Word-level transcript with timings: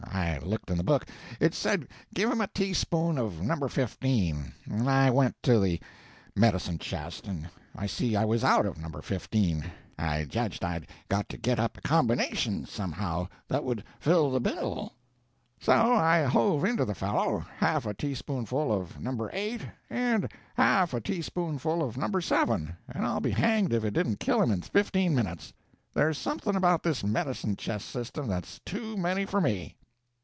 I 0.13 0.39
looked 0.39 0.69
in 0.69 0.77
the 0.77 0.83
book: 0.83 1.07
it 1.39 1.53
said 1.55 1.87
give 2.13 2.29
him 2.29 2.41
a 2.41 2.47
teaspoonful 2.47 3.25
of 3.25 3.41
No. 3.41 3.67
15. 3.67 4.53
I 4.85 5.09
went 5.09 5.41
to 5.43 5.57
the 5.59 5.79
medicine 6.35 6.77
chest, 6.79 7.27
and 7.27 7.49
I 7.75 7.85
see 7.87 8.15
I 8.15 8.25
was 8.25 8.43
out 8.43 8.65
of 8.65 8.77
No. 8.77 8.89
15. 9.01 9.63
I 9.97 10.25
judged 10.25 10.65
I'd 10.65 10.87
got 11.07 11.29
to 11.29 11.37
get 11.37 11.59
up 11.59 11.77
a 11.77 11.81
combination 11.81 12.65
somehow 12.65 13.29
that 13.47 13.63
would 13.63 13.85
fill 14.01 14.29
the 14.31 14.41
bill; 14.41 14.93
so 15.59 15.71
I 15.71 16.23
hove 16.23 16.65
into 16.65 16.83
the 16.83 16.95
fellow 16.95 17.39
half 17.57 17.85
a 17.85 17.93
teaspoonful 17.93 18.71
of 18.73 18.99
No. 18.99 19.29
8 19.31 19.61
and 19.89 20.29
half 20.55 20.93
a 20.93 20.99
teaspoonful 20.99 21.81
of 21.81 21.97
No. 21.97 22.19
7, 22.19 22.75
and 22.89 23.05
I'll 23.05 23.21
be 23.21 23.31
hanged 23.31 23.71
if 23.71 23.85
it 23.85 23.91
didn't 23.91 24.19
kill 24.19 24.41
him 24.41 24.51
in 24.51 24.61
fifteen 24.61 25.15
minutes! 25.15 25.53
There's 25.93 26.17
something 26.17 26.55
about 26.55 26.83
this 26.83 27.01
medicine 27.03 27.55
chest 27.55 27.87
system 27.89 28.27
that's 28.27 28.59
too 28.65 28.97
many 28.97 29.25
for 29.25 29.39
me!" 29.39 29.77